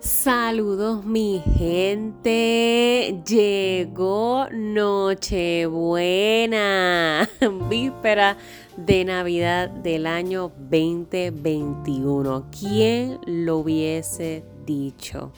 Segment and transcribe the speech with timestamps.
[0.00, 5.28] Saludos mi gente, llegó Nochebuena,
[7.68, 8.38] víspera
[8.78, 12.46] de Navidad del año 2021.
[12.58, 15.32] ¿Quién lo hubiese dicho?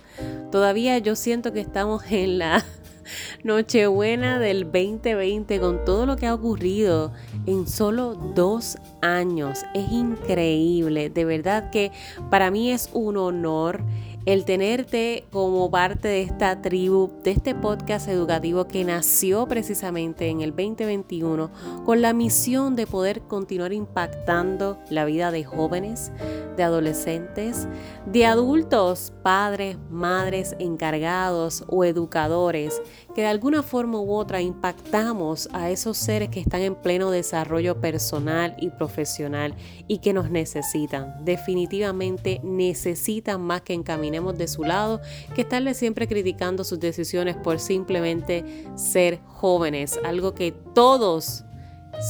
[0.53, 2.65] Todavía yo siento que estamos en la
[3.43, 7.13] Nochebuena del 2020 con todo lo que ha ocurrido
[7.47, 9.65] en solo dos años.
[9.75, 11.91] Es increíble, de verdad que
[12.31, 13.83] para mí es un honor
[14.25, 20.43] el tenerte como parte de esta tribu, de este podcast educativo que nació precisamente en
[20.43, 21.51] el 2021
[21.85, 26.13] con la misión de poder continuar impactando la vida de jóvenes,
[26.57, 27.67] de adolescentes,
[28.07, 32.81] de adultos, padres, madres, encargados o educadores,
[33.15, 37.81] que de alguna forma u otra impactamos a esos seres que están en pleno desarrollo
[37.81, 39.55] personal y profesional
[39.89, 41.25] y que nos necesitan.
[41.25, 45.01] Definitivamente necesitan más que encaminemos de su lado
[45.35, 51.45] que estarle siempre criticando sus decisiones por simplemente ser jóvenes, algo que todos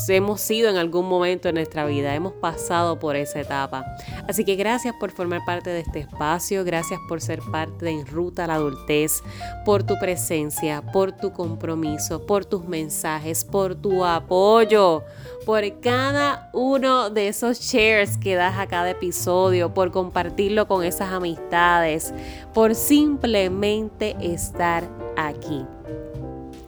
[0.08, 3.84] hemos sido en algún momento en nuestra vida, hemos pasado por esa etapa.
[4.28, 8.06] Así que gracias por formar parte de este espacio, gracias por ser parte de En
[8.06, 9.22] Ruta a la Adultez,
[9.64, 15.04] por tu presencia, por tu compromiso, por tus mensajes, por tu apoyo,
[15.44, 21.12] por cada uno de esos shares que das a cada episodio, por compartirlo con esas
[21.12, 22.14] amistades,
[22.54, 25.64] por simplemente estar aquí.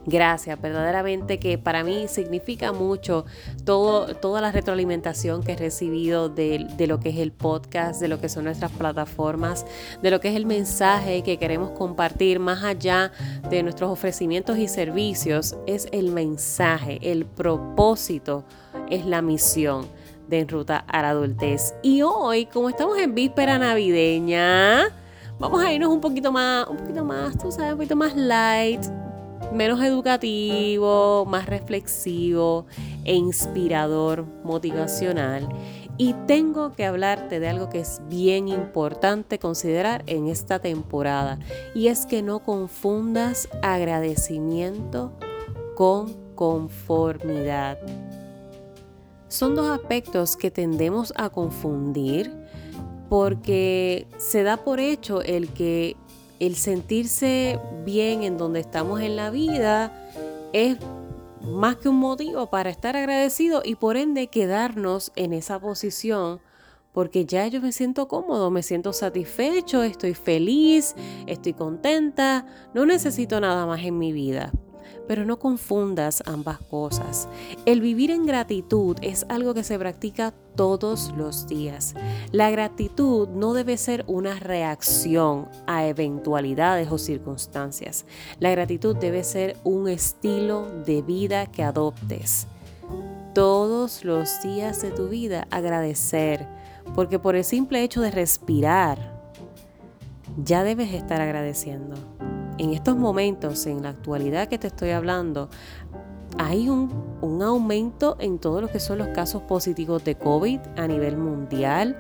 [0.06, 3.24] Gracias, verdaderamente que para mí significa mucho
[3.64, 8.08] todo, toda la retroalimentación que he recibido de, de, lo que es el podcast, de
[8.08, 9.64] lo que son nuestras plataformas,
[10.02, 13.12] de lo que es el mensaje que queremos compartir más allá
[13.48, 18.44] de nuestros ofrecimientos y servicios, es el mensaje, el propósito,
[18.90, 19.86] es la misión
[20.28, 21.74] de En Ruta a la Adultez.
[21.82, 24.84] Y hoy, como estamos en víspera navideña,
[25.38, 28.82] vamos a irnos un poquito más, un poquito más, tú sabes, un poquito más light
[29.54, 32.66] menos educativo, más reflexivo
[33.04, 35.48] e inspirador, motivacional.
[35.96, 41.38] Y tengo que hablarte de algo que es bien importante considerar en esta temporada.
[41.74, 45.12] Y es que no confundas agradecimiento
[45.76, 47.78] con conformidad.
[49.28, 52.32] Son dos aspectos que tendemos a confundir
[53.08, 55.96] porque se da por hecho el que
[56.40, 59.92] el sentirse bien en donde estamos en la vida
[60.52, 60.78] es
[61.42, 66.40] más que un motivo para estar agradecido y por ende quedarnos en esa posición
[66.94, 70.94] porque ya yo me siento cómodo, me siento satisfecho, estoy feliz,
[71.26, 74.52] estoy contenta, no necesito nada más en mi vida.
[75.06, 77.28] Pero no confundas ambas cosas.
[77.66, 81.94] El vivir en gratitud es algo que se practica todos los días.
[82.32, 88.06] La gratitud no debe ser una reacción a eventualidades o circunstancias.
[88.38, 92.46] La gratitud debe ser un estilo de vida que adoptes.
[93.34, 96.46] Todos los días de tu vida agradecer,
[96.94, 99.14] porque por el simple hecho de respirar,
[100.36, 101.96] ya debes estar agradeciendo
[102.58, 105.48] en estos momentos, en la actualidad que te estoy hablando,
[106.38, 111.16] hay un, aumento en todo lo que son los casos positivos de COVID a nivel
[111.16, 111.96] mundial,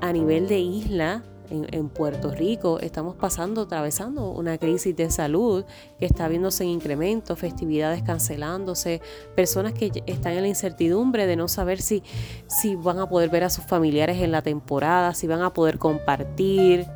[0.00, 1.22] a nivel de isla.
[1.50, 5.64] En, en, Puerto Rico estamos pasando, atravesando una crisis de salud
[5.98, 9.00] que está viéndose en incremento, festividades cancelándose,
[9.34, 12.04] personas que están en la incertidumbre de no saber si,
[12.46, 15.78] si van a poder ver a sus familiares en la temporada, si van a poder
[15.78, 16.86] compartir,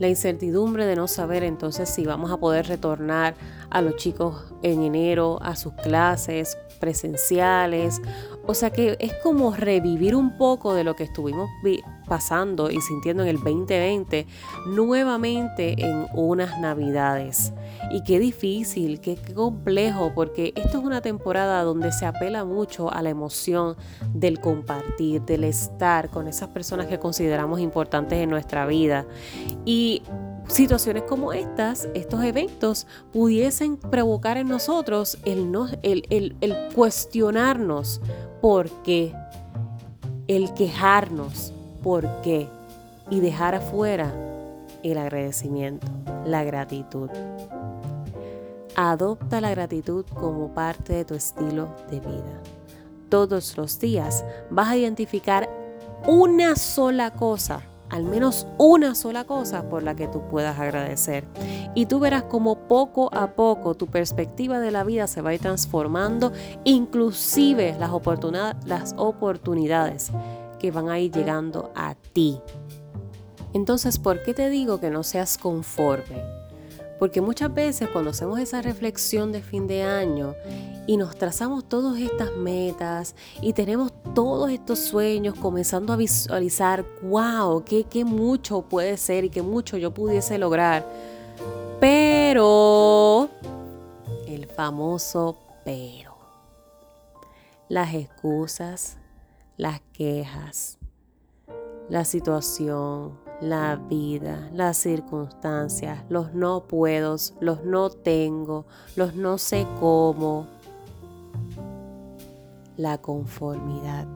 [0.00, 3.34] la incertidumbre de no saber entonces si vamos a poder retornar
[3.68, 8.00] a los chicos en enero a sus clases presenciales.
[8.50, 11.48] O sea que es como revivir un poco de lo que estuvimos
[12.08, 14.26] pasando y sintiendo en el 2020
[14.66, 17.52] nuevamente en unas navidades.
[17.92, 23.02] Y qué difícil, qué, complejo, porque esto es una temporada donde se apela mucho a
[23.02, 23.76] la emoción
[24.14, 29.06] del compartir, del estar con esas personas que consideramos importantes en nuestra vida.
[29.64, 30.02] Y
[30.48, 38.00] situaciones como estas, estos eventos, pudiesen provocar en nosotros el, no, el, el, el cuestionarnos
[38.40, 39.14] por qué,
[40.28, 41.52] el quejarnos
[41.82, 42.48] por qué
[43.10, 44.12] y dejar afuera
[44.82, 45.86] el agradecimiento,
[46.24, 47.10] la gratitud.
[48.76, 52.40] Adopta la gratitud como parte de tu estilo de vida.
[53.08, 55.50] Todos los días vas a identificar
[56.06, 61.24] una sola cosa al menos una sola cosa por la que tú puedas agradecer.
[61.74, 65.34] Y tú verás como poco a poco tu perspectiva de la vida se va a
[65.34, 66.32] ir transformando,
[66.64, 67.90] inclusive las,
[68.66, 70.10] las oportunidades
[70.58, 72.40] que van a ir llegando a ti.
[73.52, 76.39] Entonces, ¿por qué te digo que no seas conforme?
[77.00, 80.34] Porque muchas veces cuando hacemos esa reflexión de fin de año
[80.86, 87.64] y nos trazamos todas estas metas y tenemos todos estos sueños comenzando a visualizar, wow,
[87.64, 90.86] qué, qué mucho puede ser y qué mucho yo pudiese lograr.
[91.80, 93.30] Pero,
[94.26, 96.18] el famoso pero.
[97.70, 98.98] Las excusas,
[99.56, 100.76] las quejas,
[101.88, 108.66] la situación, la vida, las circunstancias, los no puedo, los no tengo,
[108.96, 110.46] los no sé cómo,
[112.76, 114.06] la conformidad.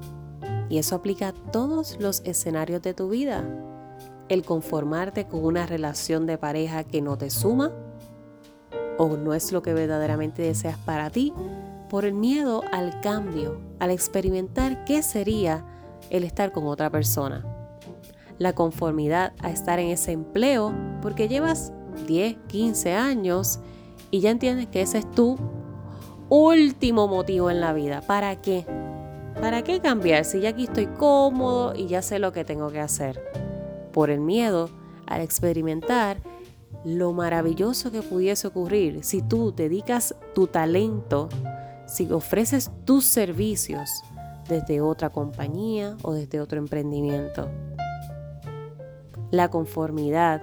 [0.69, 3.45] Y eso aplica a todos los escenarios de tu vida.
[4.29, 7.73] El conformarte con una relación de pareja que no te suma
[8.99, 11.33] o no es lo que verdaderamente deseas para ti
[11.91, 15.65] por el miedo al cambio, al experimentar qué sería
[16.11, 17.54] el estar con otra persona
[18.45, 21.73] la conformidad a estar en ese empleo porque llevas
[22.07, 23.59] 10, 15 años
[24.11, 25.37] y ya entiendes que ese es tu
[26.29, 28.03] último motivo en la vida.
[28.03, 28.67] ¿Para qué?
[29.41, 32.81] ¿Para qué cambiar si ya aquí estoy cómodo y ya sé lo que tengo que
[32.81, 33.21] hacer?
[33.93, 34.69] Por el miedo
[35.07, 36.19] al experimentar
[36.85, 41.31] lo maravilloso que pudiese ocurrir si tú dedicas tu talento,
[41.87, 44.03] si ofreces tus servicios
[44.49, 47.49] desde otra compañía o desde otro emprendimiento
[49.37, 50.43] la conformidad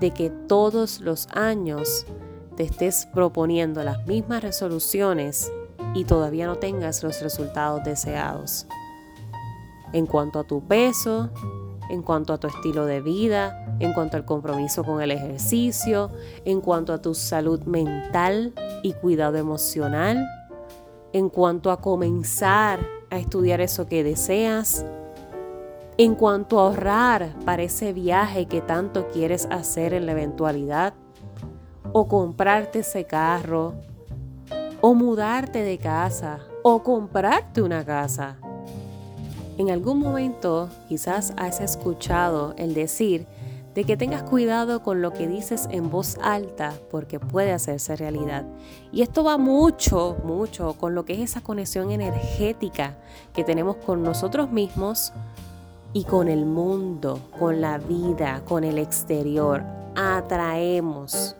[0.00, 2.06] de que todos los años
[2.56, 5.50] te estés proponiendo las mismas resoluciones
[5.94, 8.66] y todavía no tengas los resultados deseados.
[9.92, 11.30] En cuanto a tu peso,
[11.88, 16.10] en cuanto a tu estilo de vida, en cuanto al compromiso con el ejercicio,
[16.44, 18.52] en cuanto a tu salud mental
[18.82, 20.24] y cuidado emocional,
[21.12, 22.80] en cuanto a comenzar
[23.10, 24.84] a estudiar eso que deseas,
[25.96, 30.94] en cuanto a ahorrar para ese viaje que tanto quieres hacer en la eventualidad,
[31.92, 33.74] o comprarte ese carro,
[34.80, 38.36] o mudarte de casa, o comprarte una casa.
[39.56, 43.26] En algún momento quizás has escuchado el decir
[43.74, 48.44] de que tengas cuidado con lo que dices en voz alta porque puede hacerse realidad.
[48.92, 52.96] Y esto va mucho, mucho con lo que es esa conexión energética
[53.32, 55.12] que tenemos con nosotros mismos,
[55.94, 59.62] y con el mundo, con la vida, con el exterior.
[59.94, 61.36] Atraemos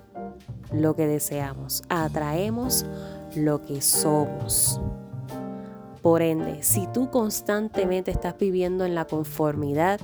[0.73, 2.87] lo que deseamos, atraemos
[3.35, 4.81] lo que somos.
[6.03, 10.01] Por ende, si tú constantemente estás viviendo en la conformidad,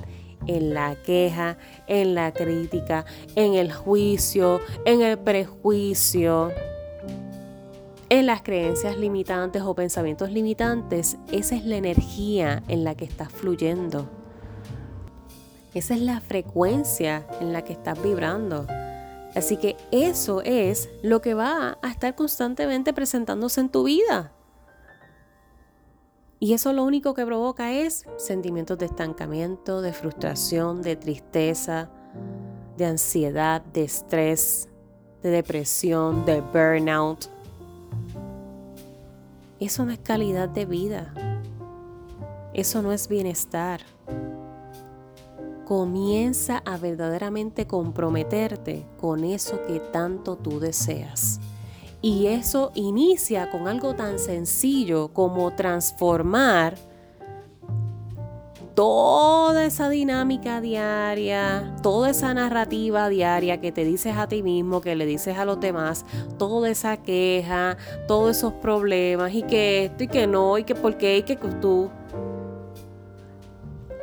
[0.47, 1.57] en la queja,
[1.87, 3.05] en la crítica,
[3.35, 6.51] en el juicio, en el prejuicio,
[8.09, 13.31] en las creencias limitantes o pensamientos limitantes, esa es la energía en la que estás
[13.31, 14.20] fluyendo.
[15.73, 18.67] Esa es la frecuencia en la que estás vibrando.
[19.35, 24.33] Así que eso es lo que va a estar constantemente presentándose en tu vida.
[26.39, 31.89] Y eso lo único que provoca es sentimientos de estancamiento, de frustración, de tristeza,
[32.77, 34.67] de ansiedad, de estrés,
[35.21, 37.27] de depresión, de burnout.
[39.59, 41.13] Eso no es calidad de vida.
[42.53, 43.81] Eso no es bienestar
[45.71, 51.39] comienza a verdaderamente comprometerte con eso que tanto tú deseas.
[52.01, 56.75] Y eso inicia con algo tan sencillo como transformar
[58.75, 64.97] toda esa dinámica diaria, toda esa narrativa diaria que te dices a ti mismo, que
[64.97, 66.05] le dices a los demás,
[66.37, 67.77] toda esa queja,
[68.09, 71.37] todos esos problemas y que esto y que no y que por qué y que
[71.37, 71.89] tú.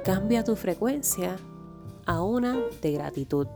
[0.02, 1.36] Cambia tu frecuencia
[2.08, 3.46] a una de gratitud.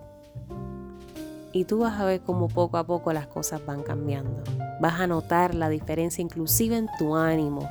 [1.53, 4.45] Y tú vas a ver cómo poco a poco las cosas van cambiando.
[4.79, 7.69] Vas a notar la diferencia inclusive en tu ánimo,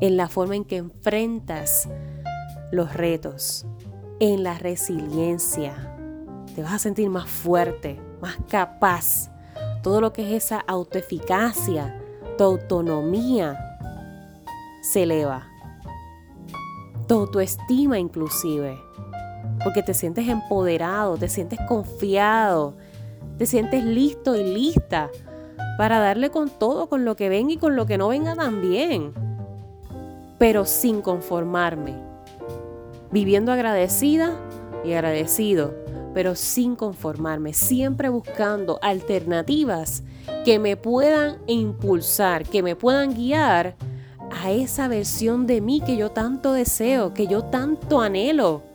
[0.00, 1.88] en la forma en que enfrentas
[2.72, 3.66] los retos,
[4.20, 5.74] en la resiliencia.
[6.54, 9.30] Te vas a sentir más fuerte, más capaz.
[9.82, 12.00] Todo lo que es esa autoeficacia,
[12.38, 13.58] tu autonomía,
[14.82, 15.46] se eleva.
[17.06, 18.78] Tu autoestima inclusive
[19.64, 22.74] porque te sientes empoderado, te sientes confiado,
[23.38, 25.10] te sientes listo y lista
[25.78, 29.12] para darle con todo, con lo que venga y con lo que no venga también,
[30.38, 31.94] pero sin conformarme,
[33.10, 34.38] viviendo agradecida
[34.84, 35.74] y agradecido,
[36.12, 40.04] pero sin conformarme, siempre buscando alternativas
[40.44, 43.74] que me puedan impulsar, que me puedan guiar
[44.42, 48.73] a esa versión de mí que yo tanto deseo, que yo tanto anhelo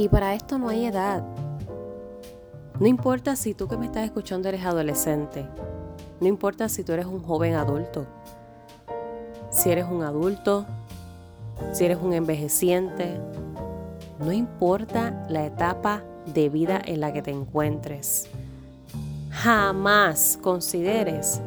[0.00, 1.22] Y para esto no hay edad.
[2.78, 5.46] No importa si tú que me estás escuchando eres adolescente.
[6.22, 8.06] No importa si tú eres un joven adulto.
[9.50, 10.64] Si eres un adulto,
[11.74, 13.20] si eres un envejeciente.
[14.18, 16.02] No importa la etapa
[16.32, 18.26] de vida en la que te encuentres.
[19.28, 21.42] Jamás consideres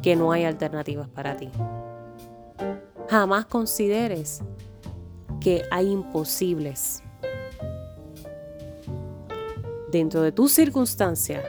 [0.00, 1.50] que no hay alternativas para ti.
[3.10, 4.40] Jamás consideres
[5.40, 7.02] que hay imposibles.
[9.92, 11.42] Dentro de tu circunstancia,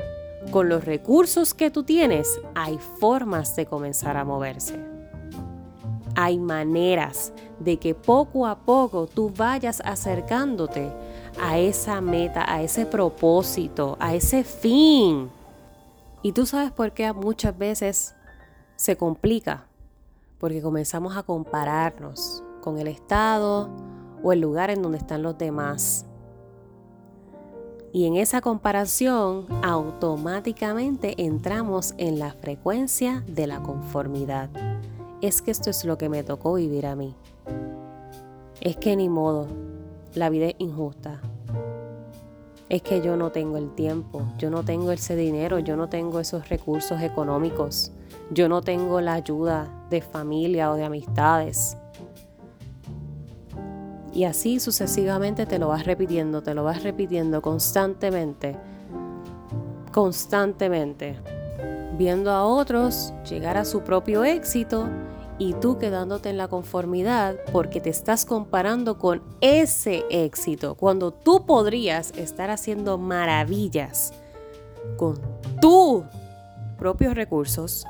[0.52, 4.78] con los recursos que tú tienes, hay formas de comenzar a moverse.
[6.18, 7.32] Hay maneras
[7.62, 10.92] de que poco a poco tú vayas acercándote
[11.42, 15.30] a esa meta, a ese propósito, a ese fin.
[16.22, 18.14] Y tú sabes por qué muchas veces
[18.76, 19.68] se complica,
[20.38, 23.70] porque comenzamos a compararnos con el estado
[24.22, 26.06] o el lugar en donde están los demás.
[27.96, 34.50] Y en esa comparación automáticamente entramos en la frecuencia de la conformidad.
[35.22, 37.14] Es que esto es lo que me tocó vivir a mí.
[38.62, 39.46] Es que ni modo,
[40.16, 41.22] la vida es injusta.
[42.68, 46.20] Es que yo no tengo el tiempo, yo no tengo ese dinero, yo no tengo
[46.20, 47.92] esos recursos económicos,
[48.32, 51.78] yo no tengo la ayuda de familia o de amistades.
[54.14, 58.56] Y así sucesivamente te lo vas repitiendo, te lo vas repitiendo constantemente,
[59.92, 61.18] constantemente,
[61.98, 64.88] viendo a otros llegar a su propio éxito
[65.40, 71.46] y tú quedándote en la conformidad porque te estás comparando con ese éxito, cuando tú
[71.48, 74.14] podrías estar haciendo maravillas
[74.98, 75.20] con
[75.60, 76.04] tus
[76.78, 77.86] propios recursos,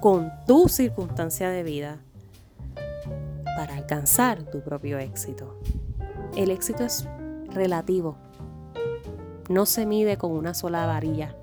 [0.00, 1.98] con tu circunstancia de vida,
[3.58, 5.58] para alcanzar tu propio éxito.
[6.36, 7.08] El éxito es
[7.52, 8.16] relativo,
[9.48, 11.34] no se mide con una sola varilla.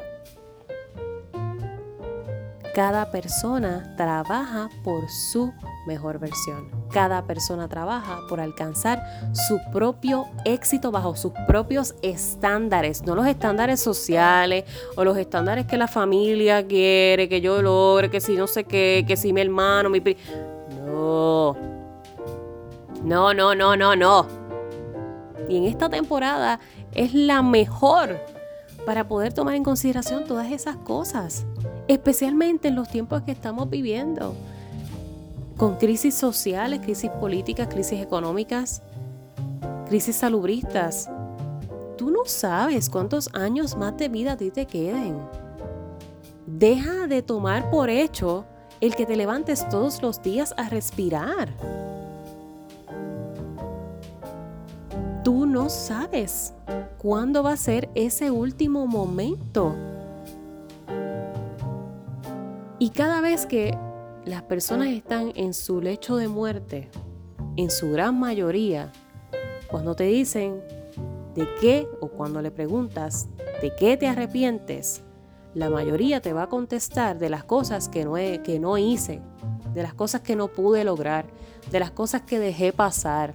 [2.73, 5.51] Cada persona trabaja por su
[5.87, 6.69] mejor versión.
[6.89, 9.03] Cada persona trabaja por alcanzar
[9.33, 14.63] su propio éxito bajo sus propios estándares, no los estándares sociales
[14.95, 19.03] o los estándares que la familia quiere, que yo logre, que si no sé qué,
[19.05, 20.01] que si mi hermano, mi
[20.85, 21.74] No.
[23.05, 24.27] No, no, no, no, no.
[25.47, 26.59] Y en esta temporada
[26.93, 28.19] es la mejor
[28.85, 31.45] para poder tomar en consideración todas esas cosas
[31.87, 34.35] especialmente en los tiempos que estamos viviendo,
[35.57, 38.81] con crisis sociales, crisis políticas, crisis económicas,
[39.87, 41.09] crisis salubristas.
[41.97, 45.17] Tú no sabes cuántos años más de vida a ti te queden.
[46.45, 48.45] Deja de tomar por hecho
[48.81, 51.49] el que te levantes todos los días a respirar.
[55.25, 56.53] Tú no sabes
[56.99, 59.75] cuándo va a ser ese último momento
[62.77, 63.75] y cada vez que
[64.25, 66.91] las personas están en su lecho de muerte,
[67.55, 68.91] en su gran mayoría,
[69.67, 70.61] cuando te dicen
[71.33, 73.27] de qué o cuando le preguntas
[73.63, 75.01] de qué te arrepientes,
[75.55, 79.23] la mayoría te va a contestar de las cosas que no, que no hice,
[79.73, 81.25] de las cosas que no pude lograr,
[81.71, 83.33] de las cosas que dejé pasar.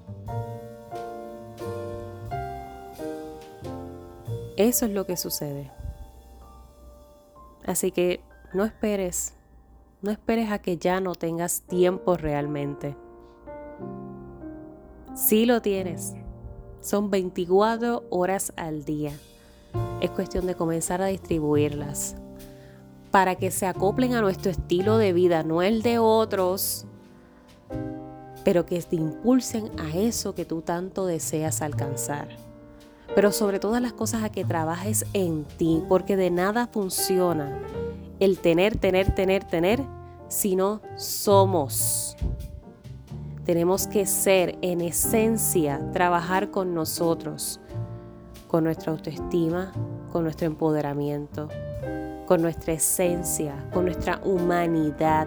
[4.60, 5.70] Eso es lo que sucede.
[7.64, 8.20] Así que
[8.52, 9.34] no esperes
[10.02, 12.94] no esperes a que ya no tengas tiempo realmente.
[15.14, 16.14] Sí lo tienes.
[16.80, 19.12] Son 24 horas al día.
[20.00, 22.16] Es cuestión de comenzar a distribuirlas
[23.10, 26.86] para que se acoplen a nuestro estilo de vida, no el de otros,
[28.44, 32.49] pero que te impulsen a eso que tú tanto deseas alcanzar.
[33.14, 37.58] Pero sobre todas las cosas a que trabajes en ti, porque de nada funciona
[38.20, 39.82] el tener, tener, tener, tener,
[40.28, 42.16] sino somos.
[43.44, 47.60] Tenemos que ser en esencia, trabajar con nosotros,
[48.46, 49.72] con nuestra autoestima,
[50.12, 51.48] con nuestro empoderamiento,
[52.26, 55.26] con nuestra esencia, con nuestra humanidad,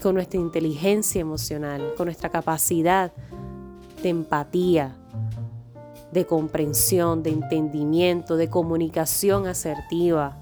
[0.00, 3.12] con nuestra inteligencia emocional, con nuestra capacidad
[4.02, 4.96] de empatía,
[6.12, 10.36] de comprensión, de entendimiento, de comunicación asertiva.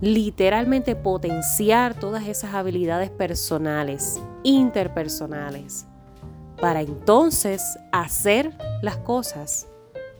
[0.00, 5.86] Literalmente potenciar todas esas habilidades personales, interpersonales,
[6.60, 9.66] para entonces hacer las cosas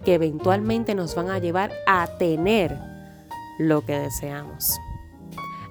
[0.05, 2.79] que eventualmente nos van a llevar a tener
[3.59, 4.79] lo que deseamos.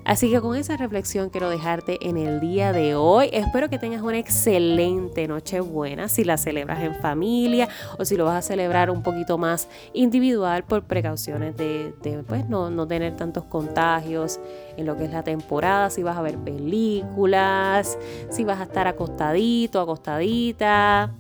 [0.06, 3.30] Así que con esa reflexión quiero dejarte en el día de hoy.
[3.32, 8.26] Espero que tengas una excelente noche buena si la celebras en familia o si lo
[8.26, 11.94] vas a celebrar un poquito más individual por precauciones de,
[12.28, 14.42] pues, no, no tener tantos contagios
[14.76, 17.98] en lo que es la temporada, si vas a ver películas,
[18.30, 21.14] si vas a estar acostadito, acostadita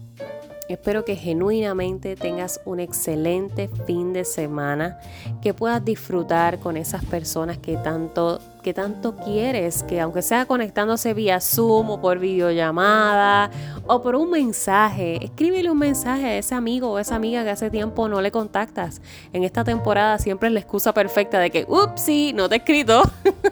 [0.70, 4.98] Espero que genuinamente tengas un excelente fin de semana,
[5.41, 11.13] que puedas disfrutar con esas personas que tanto, que tanto quieres, que aunque sea conectándose
[11.13, 13.51] vía Zoom o por videollamada
[13.88, 17.70] o por un mensaje, escríbele un mensaje a ese amigo o esa amiga que hace
[17.70, 19.01] tiempo no le contactas.
[19.34, 23.01] En esta temporada siempre es la excusa perfecta de que, upsi, no te he escrito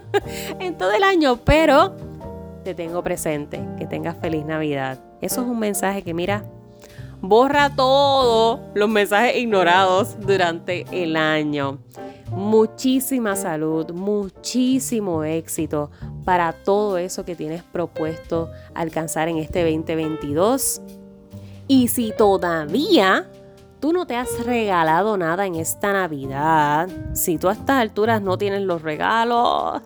[0.59, 1.93] en todo el año, pero
[2.63, 4.99] te tengo presente, que tengas feliz Navidad.
[5.19, 6.45] Eso es un mensaje que mira,
[7.21, 11.79] borra todos los mensajes ignorados durante el año.
[12.31, 15.91] Muchísima salud, muchísimo éxito
[16.25, 20.81] para todo eso que tienes propuesto alcanzar en este 2022.
[21.67, 23.29] Y si todavía
[23.79, 28.37] tú no te has regalado nada en esta Navidad, si tú a estas alturas no
[28.37, 29.81] tienes los regalos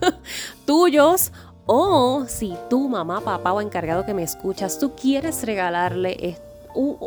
[0.66, 1.32] tuyos
[1.66, 6.51] o si tu mamá, papá o encargado que me escuchas, tú quieres regalarle esto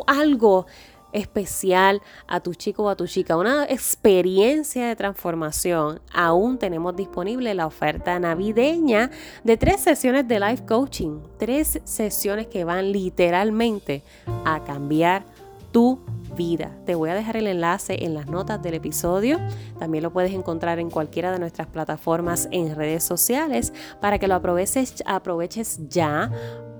[0.06, 0.66] algo
[1.12, 7.54] especial a tu chico o a tu chica, una experiencia de transformación, aún tenemos disponible
[7.54, 9.10] la oferta navideña
[9.42, 14.02] de tres sesiones de life coaching, tres sesiones que van literalmente
[14.44, 15.24] a cambiar
[15.72, 16.00] tu
[16.36, 16.70] vida.
[16.84, 19.38] Te voy a dejar el enlace en las notas del episodio.
[19.78, 24.34] También lo puedes encontrar en cualquiera de nuestras plataformas en redes sociales para que lo
[24.34, 26.30] aproveches, aproveches ya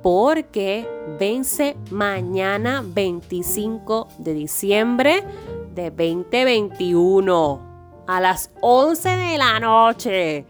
[0.06, 5.24] porque vence mañana 25 de diciembre
[5.74, 10.46] de 2021 a las 11 de la noche.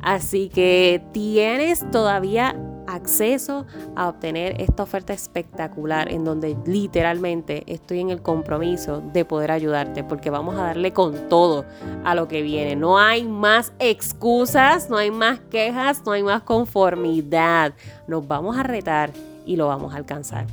[0.00, 2.54] Así que tienes todavía
[2.94, 3.66] acceso
[3.96, 10.04] a obtener esta oferta espectacular en donde literalmente estoy en el compromiso de poder ayudarte
[10.04, 11.64] porque vamos a darle con todo
[12.04, 12.76] a lo que viene.
[12.76, 17.74] No hay más excusas, no hay más quejas, no hay más conformidad.
[18.06, 19.10] Nos vamos a retar
[19.46, 20.46] y lo vamos a alcanzar.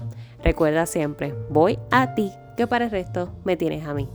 [0.43, 4.07] Recuerda siempre, voy a ti, que para el resto me tienes a mí.